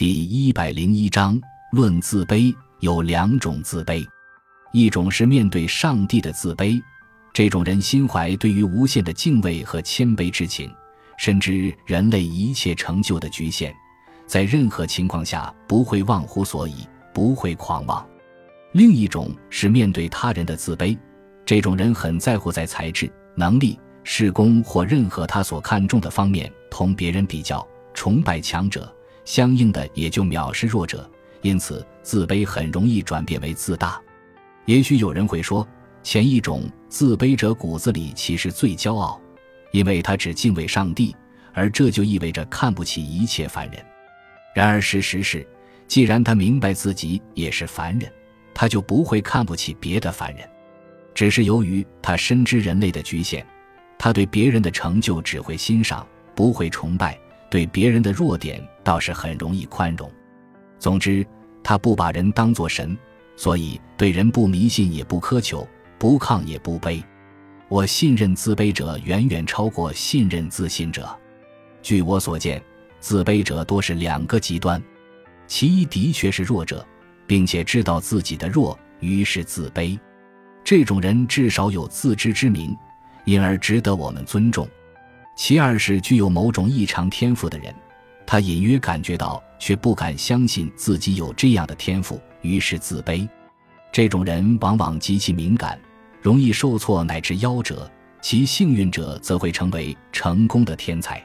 [0.00, 1.38] 第一百零一章
[1.72, 4.02] 论自卑有两种自卑，
[4.72, 6.82] 一种是面对上帝的自卑，
[7.34, 10.72] 这种人心怀对于无限的敬畏和谦卑之情，
[11.18, 13.74] 深知人类一切成就的局限，
[14.26, 18.02] 在任何情况下不会忘乎所以，不会狂妄；
[18.72, 20.96] 另一种是面对他人的自卑，
[21.44, 28.90] 这种人很在乎在才智、能力、事功或任何他所看重的方面同别人比较，崇拜强者。
[29.24, 31.08] 相应的也就藐视弱者，
[31.42, 34.00] 因此自卑很容易转变为自大。
[34.66, 35.66] 也许有人会说，
[36.02, 39.20] 前一种自卑者骨子里其实最骄傲，
[39.72, 41.14] 因为他只敬畏上帝，
[41.52, 43.84] 而这就意味着看不起一切凡人。
[44.54, 45.46] 然而事实是，
[45.86, 48.10] 既然他明白自己也是凡人，
[48.54, 50.48] 他就不会看不起别的凡人。
[51.14, 53.44] 只是由于他深知人类的局限，
[53.98, 57.18] 他对别人的成就只会欣赏，不会崇拜。
[57.50, 60.10] 对别人的弱点倒是很容易宽容。
[60.80, 61.24] 总之，
[61.62, 62.98] 他不把人当作神，
[63.36, 65.64] 所以对人不迷信也不苛求，
[65.96, 67.00] 不亢也不卑。
[67.68, 71.08] 我信任自卑者远远超过信任自信者。
[71.80, 72.60] 据我所见，
[72.98, 74.82] 自卑者多是两个极端：
[75.46, 76.84] 其一的确是弱者，
[77.28, 79.96] 并且知道自己的弱，于是自卑。
[80.64, 82.76] 这种人至少有自知之明，
[83.24, 84.68] 因而值得我们尊重。
[85.36, 87.72] 其二是具有某种异常天赋的人，
[88.30, 93.28] 他隐约感觉到，却不敢相信自己有这样的天赋，于是自卑。
[93.90, 95.76] 这种人往往极其敏感，
[96.22, 97.90] 容易受挫乃至夭折，
[98.22, 101.20] 其幸运者则会成为成功的天才。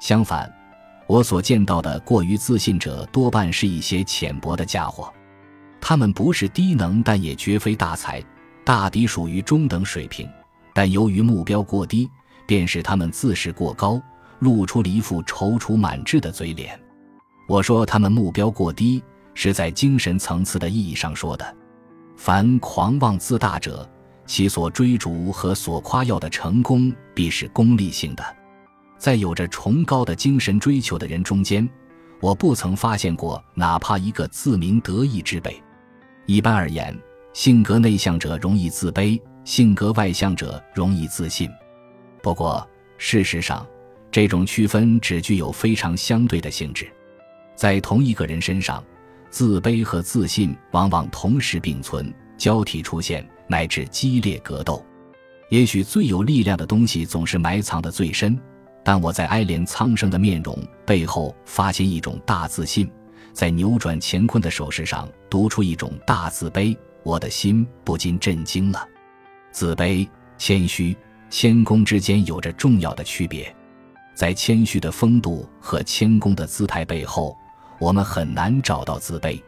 [0.00, 0.52] 相反，
[1.06, 5.14] 我所见到的过于自信者，多半是一些浅薄的家伙。
[5.80, 8.20] 他们不是低能，但也绝非大才，
[8.64, 10.28] 大抵属于中等水平，
[10.74, 12.10] 但由于目标过低。
[12.44, 14.02] 便是他们自视过高，
[14.42, 16.78] 露出了一副踌躇满志的嘴脸。
[17.48, 19.00] 我说他们目标过低，
[19.34, 21.56] 是在精神层次的意义上说的。
[22.16, 23.88] 凡狂妄自大者，
[24.26, 28.24] 其所追逐和所夸耀的成功，必是功利性的。
[28.98, 31.68] 在有着崇高的精神追求的人中间，
[32.20, 35.60] 我不曾发现过哪怕一个自鸣得意之辈。
[36.26, 36.96] 一般而言，
[37.32, 41.50] 性格内向者容易自卑，性格外向者容易自信。
[42.22, 42.66] 不过，
[42.98, 43.66] 事实上，
[44.12, 46.86] 这种区分只具有非常相对的性质。
[47.56, 48.84] 在同一个人身上，
[49.30, 54.84] 自卑和自信往往同时并存、交替出现，乃至激烈格斗。
[55.48, 58.38] 也许最有力量的东西总是埋藏的最深，
[58.84, 62.90] 但我在哀怜苍生的面容背后发现一种大自信，
[63.32, 68.86] 在扭转乾坤的手势上读出一种大自卑，我的心不禁震惊了。
[69.50, 70.06] 自卑、
[70.36, 70.94] 谦虚。
[71.30, 73.56] 谦恭之间有着重要的区别，
[74.14, 77.36] 在谦虚的风度和谦恭的姿态背后，
[77.78, 79.42] 我们很难找到自卑。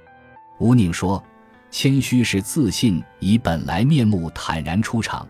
[0.58, 1.22] 吴宁说
[1.70, 5.28] ：“谦虚是自信以本来面目坦然出场，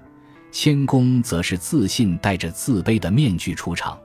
[0.52, 3.98] 谦恭则是自信带着自卑的面具出场。”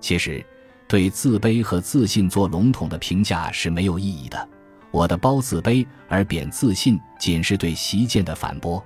[0.00, 0.44] 其实，
[0.86, 4.48] 对自卑和自信做笼统的评价是没有意义的。
[4.90, 8.82] 我的褒自卑而贬自信，仅是对习见的反驳。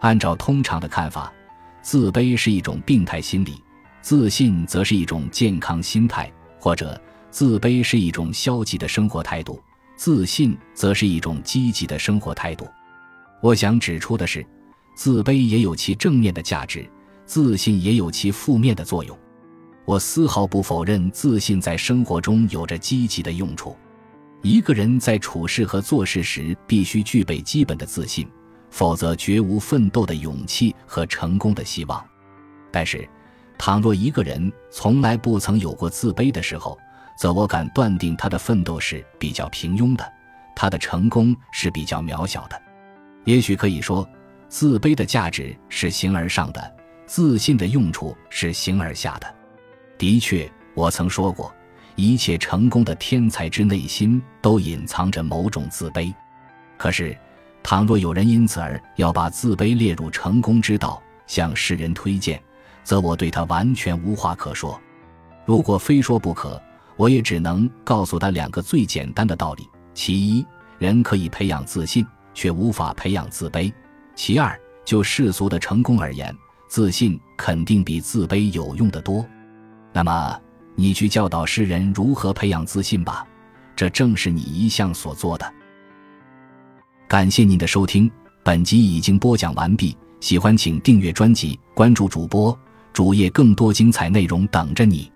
[0.00, 1.32] 按照通常的看法。
[1.80, 3.62] 自卑是一种病态心理，
[4.00, 7.00] 自信则是一种健康心态；或者，
[7.30, 9.60] 自卑是一种消极的生活态度，
[9.96, 12.66] 自信则是一种积极的生活态度。
[13.42, 14.44] 我想指出的是，
[14.96, 16.88] 自卑也有其正面的价值，
[17.26, 19.16] 自信也有其负面的作用。
[19.84, 23.76] 我丝毫不否认自信在生活中有着积极的用处。
[24.42, 28.28] 一个人在处事和做事时必须具备基本的自信。
[28.70, 32.04] 否则，绝无奋斗的勇气和成功的希望。
[32.70, 33.08] 但是，
[33.58, 36.78] 倘若一个人从来不曾有过自卑的时候，
[37.16, 40.12] 则我敢断定他的奋斗是比较平庸的，
[40.54, 42.60] 他的成功是比较渺小的。
[43.24, 44.08] 也许可以说，
[44.48, 49.34] 自卑的价值是形而上的，自信的用处是形而下的。
[49.98, 51.52] 的确，我曾说过，
[51.96, 56.14] 一切成功的天才之内心都隐藏着某种自卑。
[56.76, 57.14] 可是。
[57.60, 62.40] 倘若有人因此而要把自卑列入成功之道，向世人推荐，
[62.84, 64.80] 则我对他完全无话可说。
[65.44, 66.60] 如果非说不可，
[66.96, 70.46] 我也只能告诉他两个最简单的道理：其一，
[70.78, 73.72] 人可以培养自信，却无法培养自卑；
[74.14, 76.36] 其二，就世俗的成功而言，
[76.68, 79.24] 自信肯定比自卑有用的多。
[79.92, 80.40] 那么，
[80.74, 83.26] 你去教导世人如何培养自信吧，
[83.74, 85.52] 这正是你一向所做的。
[87.08, 88.10] 感谢您的收听，
[88.44, 89.96] 本集已经播讲完毕。
[90.20, 92.58] 喜欢请订阅专辑，关注主播
[92.98, 95.08] 主页，更多精彩内容等着你。